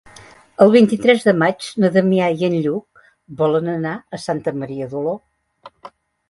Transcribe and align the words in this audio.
El 0.63 0.71
vint-i-tres 0.75 1.27
de 1.27 1.33
maig 1.41 1.67
na 1.83 1.91
Damià 1.97 2.29
i 2.39 2.47
en 2.47 2.55
Lluc 2.63 3.03
volen 3.43 3.69
anar 3.75 3.93
a 4.19 4.21
Santa 4.25 4.55
Maria 4.63 4.89
d'Oló. 4.95 5.15